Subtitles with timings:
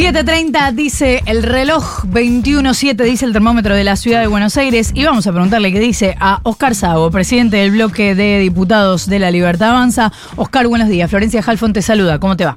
[0.00, 5.04] 7.30 dice el reloj, 21.7 dice el termómetro de la ciudad de Buenos Aires y
[5.04, 9.30] vamos a preguntarle qué dice a Oscar Sago, presidente del bloque de diputados de la
[9.30, 10.10] Libertad Avanza.
[10.36, 11.10] Oscar, buenos días.
[11.10, 12.18] Florencia Halfon te saluda.
[12.18, 12.56] ¿Cómo te va?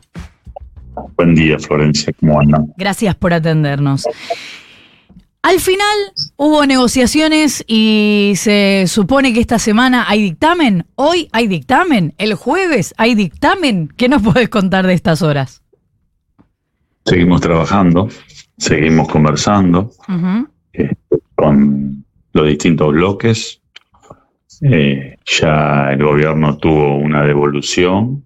[1.18, 2.14] Buen día, Florencia.
[2.18, 2.74] ¿Cómo andan?
[2.78, 4.06] Gracias por atendernos.
[5.42, 5.98] Al final
[6.38, 10.86] hubo negociaciones y se supone que esta semana hay dictamen.
[10.96, 12.14] Hoy hay dictamen.
[12.18, 13.90] El jueves hay dictamen.
[13.98, 15.63] ¿Qué nos puedes contar de estas horas?
[17.06, 18.08] Seguimos trabajando,
[18.58, 19.92] seguimos conversando
[20.72, 20.96] eh,
[21.36, 23.62] con los distintos bloques.
[24.62, 28.24] Eh, ya el gobierno tuvo una devolución.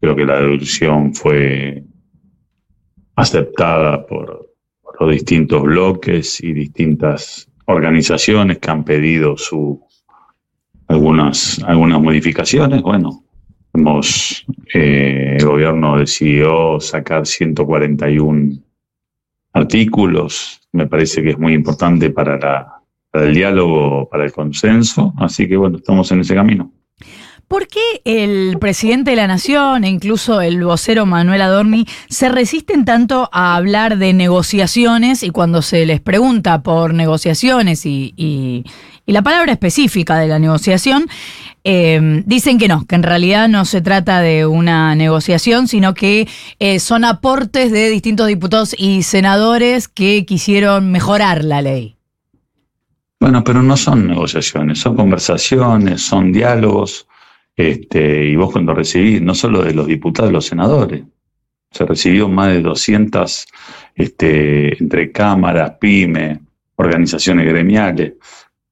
[0.00, 1.82] Creo que la devolución fue
[3.16, 4.54] aceptada por,
[5.00, 9.82] los distintos bloques y distintas organizaciones que han pedido su
[10.86, 12.80] algunas algunas modificaciones.
[12.82, 13.24] Bueno,
[14.72, 18.56] Eh, el gobierno decidió sacar 141
[19.52, 20.60] artículos.
[20.72, 22.80] Me parece que es muy importante para, la,
[23.10, 25.12] para el diálogo, para el consenso.
[25.18, 26.70] Así que bueno, estamos en ese camino.
[27.48, 32.84] ¿Por qué el presidente de la Nación e incluso el vocero Manuel Adorni se resisten
[32.84, 38.64] tanto a hablar de negociaciones y cuando se les pregunta por negociaciones y
[39.06, 41.06] la palabra específica de la negociación,
[41.64, 46.28] eh, dicen que no, que en realidad no se trata de una negociación, sino que
[46.58, 51.96] eh, son aportes de distintos diputados y senadores que quisieron mejorar la ley.
[53.18, 57.08] Bueno, pero no son negociaciones, son conversaciones, son diálogos.
[57.56, 61.04] Este, y vos cuando recibís, no solo de los diputados, los senadores,
[61.70, 63.46] se recibió más de 200
[63.94, 66.40] este, entre cámaras, pyme,
[66.76, 68.12] organizaciones gremiales.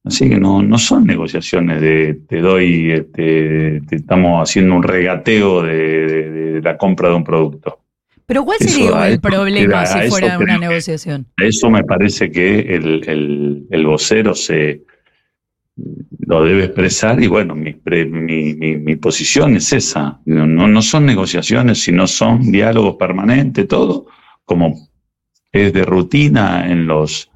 [0.05, 5.61] Así que no, no son negociaciones de te doy, este, te estamos haciendo un regateo
[5.63, 7.79] de, la compra de un producto.
[8.25, 11.27] Pero ¿cuál sería el problema si fuera una negociación?
[11.37, 14.83] Eso me parece que el, el, vocero se
[16.19, 20.19] lo debe expresar y bueno, mi, mi, mi, posición es esa.
[20.25, 24.07] No, no son negociaciones, sino son diálogos permanentes, todo
[24.45, 24.89] como
[25.51, 27.29] es de rutina en los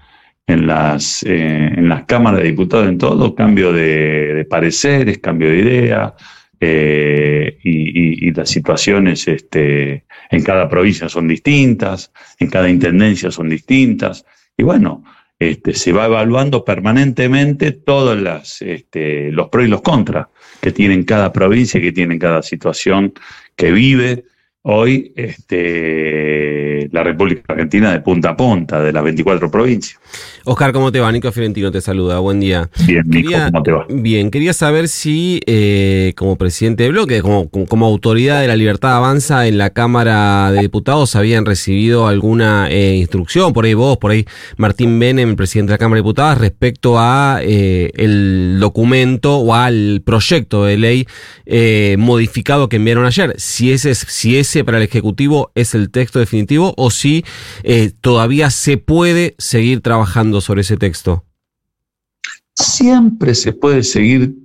[0.48, 5.60] en las, eh, en las cámaras de diputados, en todo, cambio de, pareceres, cambio de
[5.60, 6.16] idea,
[6.60, 14.26] eh, y, las situaciones este, en cada provincia son distintas, en cada intendencia son distintas,
[14.56, 15.04] y bueno,
[15.40, 20.28] este, se va evaluando permanentemente todos las, este, los pros y los contras
[20.62, 23.14] que tienen cada provincia, que tienen cada situación
[23.56, 24.26] que vive
[24.64, 30.00] hoy este, la República Argentina de punta a punta, de las 24 provincias.
[30.44, 31.12] Oscar, ¿cómo te va?
[31.12, 32.70] Nico Fiorentino te saluda, buen día.
[32.86, 33.86] Bien, Nico, ¿cómo te va?
[33.90, 38.96] Bien, quería saber si eh, como presidente de bloque, como, como, autoridad de la Libertad
[38.96, 44.12] Avanza en la Cámara de Diputados, habían recibido alguna eh, instrucción, por ahí vos, por
[44.12, 44.26] ahí
[44.58, 50.02] Martín Benem, presidente de la Cámara de Diputados, respecto a eh, el documento o al
[50.06, 51.08] proyecto de ley
[51.98, 53.34] modificado que enviaron ayer.
[53.38, 57.24] Si ese, si ese para el Ejecutivo es el texto definitivo o si
[58.02, 61.26] todavía se puede seguir trabajando sobre ese texto?
[62.56, 64.36] Siempre se puede seguir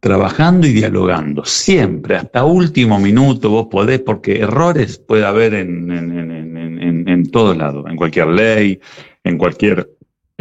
[0.00, 7.08] trabajando y dialogando, siempre, hasta último minuto vos podés, porque errores puede haber en, en,
[7.08, 8.80] en, todos lados, en cualquier ley,
[9.24, 9.90] en cualquier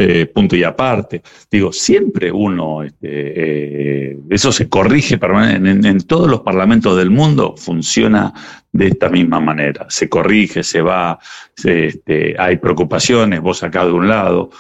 [0.01, 1.21] eh, punto y aparte.
[1.51, 7.55] Digo, siempre uno, este, eh, eso se corrige en, en, todos los parlamentos del mundo,
[7.57, 8.33] funciona
[8.71, 9.88] de esta misma manera.
[9.89, 11.19] Se corrige, se va,
[11.61, 14.51] este, hay preocupaciones, vos acá de un lado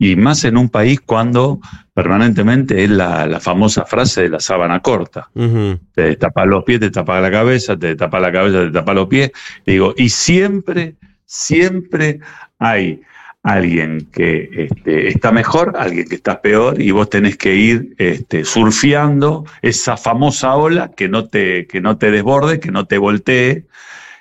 [0.00, 1.60] y más en un país cuando
[1.94, 5.30] permanentemente es la, famosa frase de la sábana corta.
[5.94, 9.06] Te tapas los pies, te tapas la cabeza, te tapas la cabeza, te tapas los
[9.06, 9.30] pies.
[9.64, 12.18] digo, y siempre, siempre
[12.58, 13.00] hay
[13.48, 18.44] alguien que este, está mejor, alguien que está peor, y vos tenés que ir este,
[18.44, 23.64] surfeando esa famosa ola que no te, que no te desborde, que no te voltee,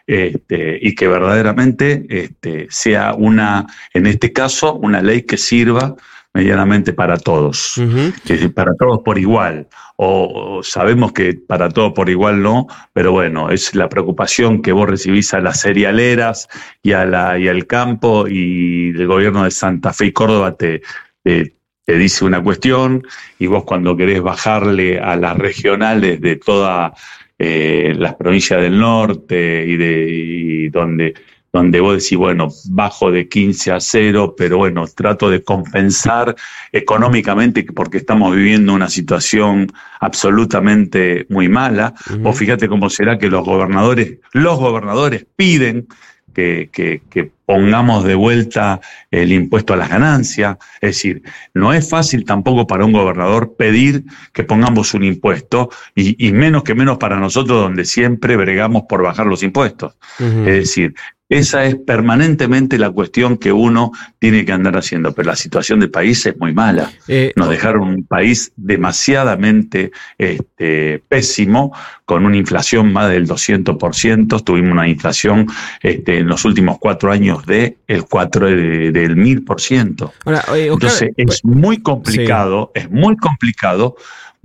[0.08, 5.96] este, y que verdaderamente este, sea una, en este caso, una ley que sirva
[6.38, 7.82] medianamente para todos,
[8.24, 13.50] que para todos por igual, o, sabemos que para todos por igual no, pero bueno,
[13.50, 16.48] es la preocupación que vos recibís a las cerealeras
[16.84, 20.84] y, a la, y al campo y el gobierno de Santa Fe y Córdoba te,
[21.24, 23.02] te, te dice una cuestión
[23.40, 26.94] y vos cuando querés bajarle a las regionales de toda
[27.40, 31.16] eh, las provincias del norte y, de, donde,
[31.58, 36.36] donde vos decís, bueno, bajo de 15 a 0, pero bueno, trato de compensar
[36.72, 39.68] económicamente porque estamos viviendo una situación
[40.00, 41.94] absolutamente muy mala.
[42.24, 45.88] O fíjate cómo será que los gobernadores, los gobernadores piden
[46.34, 50.58] que, que, que, pongamos de vuelta el impuesto a las ganancias.
[50.82, 51.24] Es decir,
[51.54, 56.64] no es fácil tampoco para un gobernador pedir que pongamos un impuesto y, y menos
[56.64, 59.96] que menos para nosotros donde siempre bregamos por bajar los impuestos.
[60.20, 60.48] Uh -huh.
[60.48, 60.94] Es decir,
[61.30, 65.92] esa es permanentemente la cuestión que uno tiene que andar haciendo, pero la situación del
[65.92, 66.90] país es muy mala.
[67.08, 71.74] Eh, Nos dejaron un país demasiadamente este, pésimo,
[72.06, 75.48] con una inflación más del 200%, tuvimos una inflación
[75.82, 80.12] este, en los últimos cuatro años de el 4 de, del 1000%.
[80.24, 82.82] Ahora, oye, Oscar, Entonces es muy complicado, sí.
[82.82, 83.98] es muy complicado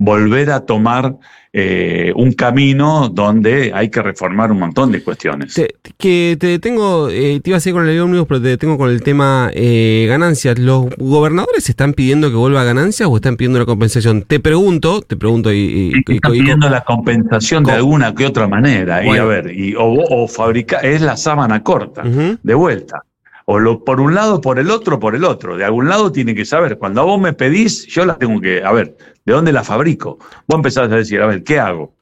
[0.03, 1.15] volver a tomar
[1.53, 5.53] eh, un camino donde hay que reformar un montón de cuestiones.
[5.53, 8.77] Te, que te tengo, eh, te iba a seguir con el ómnibus, pero te detengo
[8.77, 10.59] con el tema eh, ganancias.
[10.59, 14.23] ¿Los gobernadores están pidiendo que vuelva a ganancias o están pidiendo una compensación?
[14.23, 15.93] Te pregunto, te pregunto y...
[16.07, 19.01] y están pidiendo y, la compensación de alguna que otra manera.
[19.03, 19.15] Bueno.
[19.15, 22.39] Y a ver, y, o, o fabricar, es la sábana corta, uh -huh.
[22.41, 23.03] de vuelta
[23.45, 25.57] o lo, por un lado, por el otro, por el otro.
[25.57, 26.77] De algún lado tiene que saber.
[26.77, 28.95] Cuando a vos me pedís, yo la tengo que, a ver,
[29.25, 30.17] ¿de dónde la fabrico?
[30.47, 31.93] Vos empezás a decir, a ver, ¿qué hago?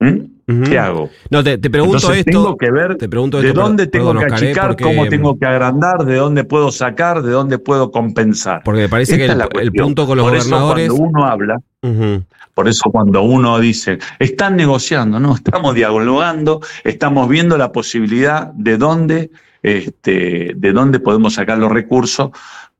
[0.00, 0.34] ¿Mm?
[0.46, 0.68] Uh -huh.
[0.68, 1.08] ¿Qué hago?
[1.30, 2.30] No, te, te pregunto Entonces, esto.
[2.30, 5.46] Tengo que ver te pregunto de dónde tengo perdón, que achicar, porque, cómo tengo que
[5.46, 8.62] agrandar, de dónde puedo sacar, de dónde puedo compensar.
[8.62, 10.86] Porque me parece Esta que el, el, punto con los por gobernadores.
[10.86, 12.24] Eso cuando uno habla, uh -huh.
[12.52, 18.76] por eso cuando uno dice, están negociando, no, estamos dialogando, estamos viendo la posibilidad de
[18.76, 19.30] dónde
[19.64, 22.30] este, de dónde podemos sacar los recursos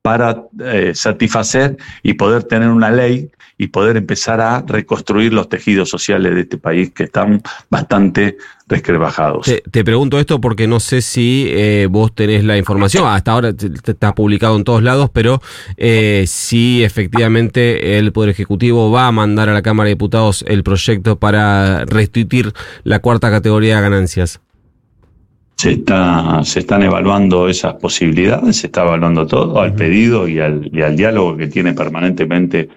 [0.03, 5.89] para eh, satisfacer y poder tener una ley y poder empezar a reconstruir los tejidos
[5.89, 7.41] sociales de este país que están
[7.71, 8.37] bastante
[8.69, 9.51] resquebrajados.
[9.71, 14.15] Te, pregunto esto porque no sé si eh, vos tenés la información, hasta ahora está
[14.15, 15.41] publicado en todos lados, pero
[15.79, 20.63] eh, si efectivamente el Poder Ejecutivo va a mandar a la Cámara de Diputados el
[20.65, 22.53] proyecto para restituir
[22.83, 24.41] la cuarta categoría de ganancias
[25.57, 30.71] se, está, se están evaluando esas posibilidades, se está evaluando todo al pedido y al,
[30.73, 32.69] y al diálogo que tiene permanentemente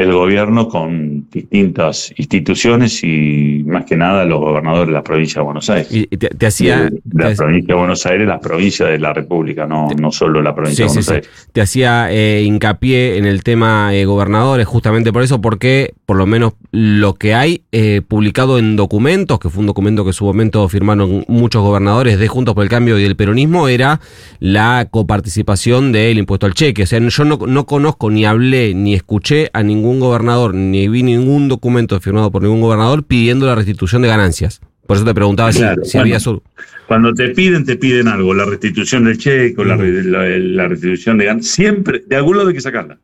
[0.00, 5.44] el gobierno con distintas instituciones y más que nada los gobernadores de la provincia de
[5.44, 5.88] Buenos Aires.
[5.90, 6.84] Y te, te hacía.
[6.84, 10.10] De, la te, provincia de Buenos Aires, la provincia de la República, no, te, no
[10.10, 11.30] solo la provincia sí, de Buenos sí, Aires.
[11.30, 11.48] Sí.
[11.52, 16.26] Te hacía eh, hincapié en el tema eh, gobernadores, justamente por eso, porque por lo
[16.26, 20.24] menos lo que hay eh, publicado en documentos, que fue un documento que en su
[20.24, 24.00] momento firmaron muchos gobernadores de Juntos por el Cambio y del Peronismo, era
[24.40, 26.82] la coparticipación del impuesto al cheque.
[26.82, 31.04] O sea, yo no, no conozco ni hablé ni escuché a ningún gobernador, ni vi
[31.04, 34.60] ningún documento firmado por ningún gobernador pidiendo la restitución de ganancias.
[34.88, 36.42] Por eso te preguntaba claro, si, había sur.
[36.88, 40.02] Cuando te piden, te piden algo, la restitución del cheque, uh -huh.
[40.02, 41.54] la, la, la, restitución de ganancias.
[41.54, 42.98] Siempre, de algún lado hay que sacarla.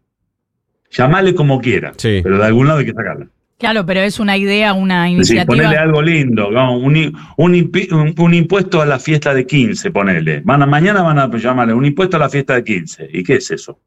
[0.97, 2.21] Llamale como quiera, sí.
[2.23, 3.27] pero de algún lado hay que sacarla.
[3.59, 5.43] Claro, pero es una idea, una iniciativa.
[5.43, 10.43] Sí, ponerle algo lindo, un, un, un, impuesto a la fiesta de 15, ponele.
[10.45, 13.09] Van a, mañana van a llamarle un impuesto a la fiesta de 15.
[13.13, 13.81] ¿Y qué es eso?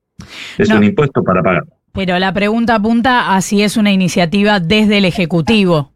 [0.58, 0.78] Es no.
[0.78, 1.66] un impuesto para pagar.
[1.94, 5.94] Pero la pregunta apunta a si es una iniciativa desde el Ejecutivo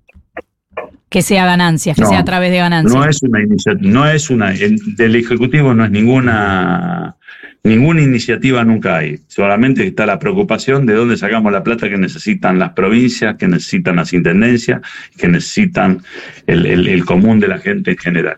[1.10, 2.94] que sea ganancias, que no, sea a través de ganancias.
[2.94, 7.16] No es una iniciativa, no es una, del Ejecutivo no es ninguna,
[7.64, 9.20] ninguna iniciativa nunca hay.
[9.28, 13.96] Solamente está la preocupación de dónde sacamos la plata que necesitan las provincias, que necesitan
[13.96, 14.82] las intendencias,
[15.18, 16.02] que necesitan
[16.48, 18.38] el, el, el común de la gente en general.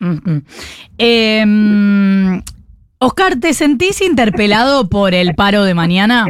[0.00, 0.42] Uh -huh.
[0.98, 2.42] eh,
[2.98, 6.26] Oscar, ¿te sentís interpelado por el paro de mañana?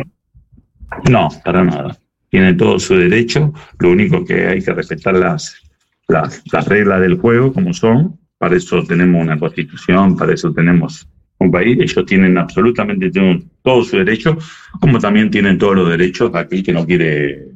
[1.09, 1.99] No, para nada.
[2.29, 3.53] Tiene todo su derecho.
[3.81, 5.57] Lo único que hay que respetar las,
[6.07, 8.21] las, las reglas del juego como son.
[8.39, 11.09] Para eso tenemos una constitución, para eso tenemos
[11.41, 11.79] un país.
[11.81, 13.11] Ellos tienen absolutamente
[13.63, 14.37] todo su derecho,
[14.81, 17.47] como también tienen todos los derechos aquel que no quiere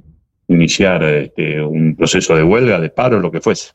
[0.48, 3.72] iniciar este, un proceso de huelga, de paro, lo que fuese.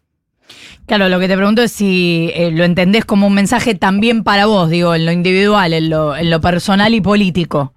[0.85, 4.47] Claro, lo que te pregunto es si eh, lo entendés como un mensaje también para
[4.47, 7.73] vos, digo, en lo individual, en lo, en lo personal y político.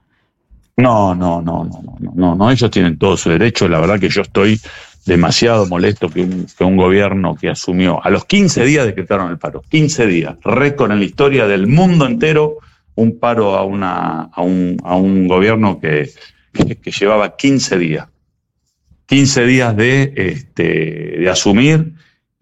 [0.78, 3.68] No, no, no, no, no, no, no, ellos tienen todo su derecho.
[3.68, 4.58] La verdad que yo estoy
[5.06, 10.06] demasiado molesto que un, gobierno que asumió a los 15 días decretaron el paro, 15
[10.06, 12.58] días, récord en la historia del mundo entero,
[12.94, 16.10] un paro a, una, a, un, a un gobierno que,
[16.98, 18.08] llevaba 15 días.
[19.06, 21.92] 15 días de, este, de asumir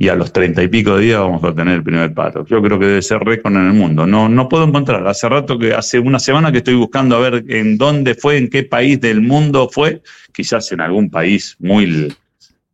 [0.01, 2.47] y a los treinta y pico de días vamos a tener el primer paro.
[2.47, 4.07] Yo creo que debe ser récord en el mundo.
[4.07, 5.07] No, no puedo encontrar.
[5.07, 8.49] Hace rato que hace una semana que estoy buscando a ver en dónde fue, en
[8.49, 10.03] qué país del mundo fue.
[10.33, 12.15] Quizás en algún país muy,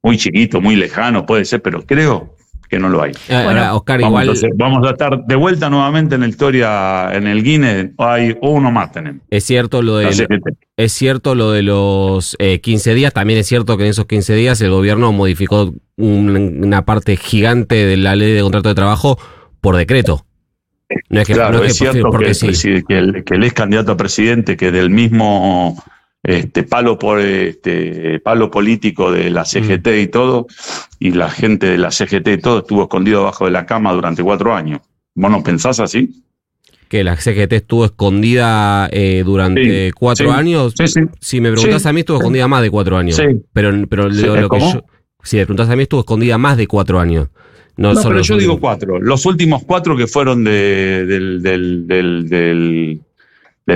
[0.07, 2.33] muy chiquito, muy lejano, puede ser, pero creo
[2.69, 3.11] que no lo hay.
[3.29, 4.23] Eh, bueno, Oscar, vamos, igual...
[4.29, 8.71] entonces, vamos a estar de vuelta nuevamente en la historia, en el Guinness, hay uno
[8.71, 9.23] más tenemos.
[9.31, 10.27] Es cierto lo de, lo,
[10.77, 14.35] es cierto lo de los eh, 15 días, también es cierto que en esos 15
[14.37, 19.19] días el gobierno modificó un, una parte gigante de la ley de contrato de trabajo
[19.61, 20.25] por decreto.
[21.09, 24.89] No es que, claro, es, cierto que, el, que, es candidato a presidente, que del
[24.89, 25.83] mismo
[26.27, 30.47] este, palo por este palo político de la CGT y todo,
[30.99, 34.23] y la gente de la CGT y todo estuvo escondido abajo de la cama durante
[34.23, 34.81] cuatro años.
[35.15, 36.23] ¿Vos no pensás así?
[36.89, 40.75] Que la CGT estuvo escondida eh, durante cuatro años.
[41.21, 43.21] Si me preguntás a mí, estuvo escondida más de cuatro años.
[43.53, 44.85] Pero, pero lo, que yo,
[45.23, 47.29] si me preguntás a mí, estuvo escondida más de cuatro años.
[47.77, 49.01] No, pero yo digo cuatro.
[49.01, 53.01] Los últimos cuatro que fueron de, del, del, del, del,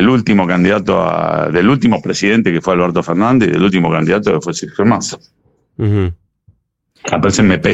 [0.08, 4.40] último candidato, a, del último presidente que fue Alberto Fernández y del último candidato que
[4.40, 5.18] fue Sergio Massa.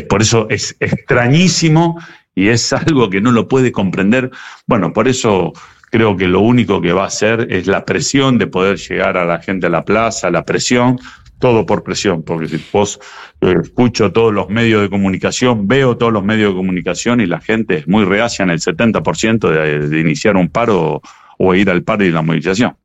[0.08, 2.00] Por eso es extrañísimo
[2.35, 4.30] y es algo que no lo puede comprender.
[4.66, 5.52] Bueno, por eso
[5.90, 9.25] creo que lo único que va a hacer es la presión de poder llegar a
[9.25, 10.99] la gente a la plaza, la presión
[11.38, 12.99] todo por presión, porque si vos
[13.42, 17.40] eh, escucho todos los medios de comunicación, veo todos los medios de comunicación y la
[17.40, 21.02] gente es muy reacia en el 70% de, de iniciar un paro
[21.38, 22.76] o, ir al paro y la movilización.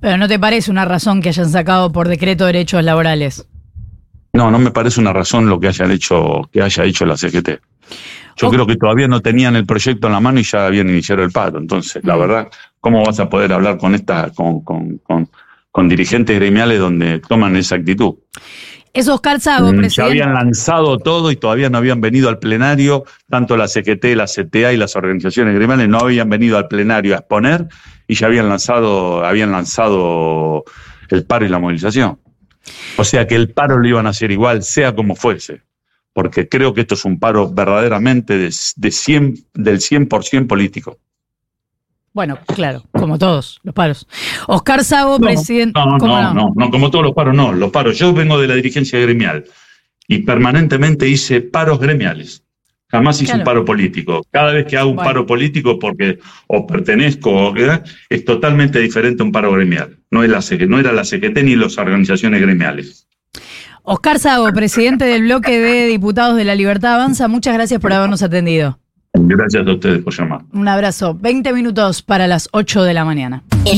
[0.00, 3.48] Pero ¿no te parece una razón que hayan sacado por decreto derechos laborales?
[4.32, 7.60] No, no me parece una razón lo que hayan hecho, que haya hecho la CGT.
[8.36, 11.24] Yo creo que todavía no tenían el proyecto en la mano y ya habían iniciado
[11.24, 11.58] el paro.
[11.58, 12.48] Entonces, la verdad,
[12.80, 15.28] ¿cómo vas a poder hablar con esta, con, con, con
[15.78, 18.14] con dirigentes gremiales donde toman esa actitud.
[18.98, 19.94] Es Oscar Sago, presidente.
[19.94, 24.24] Ya habían lanzado todo y todavía no habían venido al plenario, tanto la CGT, la
[24.24, 27.68] CTA y las organizaciones gremiales no habían venido al plenario a exponer
[28.08, 30.64] y ya habían lanzado, habían lanzado
[31.10, 32.18] el paro y la movilización.
[32.96, 35.62] O sea que el paro lo iban a hacer igual, sea como fuese,
[36.12, 40.98] porque creo que esto es un paro verdaderamente de, de 100, del 100% político.
[42.18, 44.08] Bueno, claro, como todos los paros.
[44.48, 45.78] Oscar Sago, presidente.
[45.78, 47.52] No, no, no, no, como todos los paros, no.
[47.52, 47.96] Los paros.
[47.96, 49.44] Yo vengo de la dirigencia gremial
[50.08, 52.42] y permanentemente hice paros gremiales.
[52.88, 54.26] Jamás hice un paro político.
[54.32, 57.54] Cada vez que hago un paro político, porque o pertenezco o
[58.08, 60.00] es totalmente diferente a un paro gremial.
[60.10, 63.06] No, es la, no era la CGT ni las organizaciones gremiales.
[63.84, 68.24] Oscar Sago, presidente del bloque de diputados de la Libertad Avanza, muchas gracias por habernos
[68.24, 68.80] atendido.
[69.26, 70.42] Gracias a ustedes por llamar.
[70.52, 71.14] Un abrazo.
[71.14, 73.42] 20 minutos para las 8 de la mañana.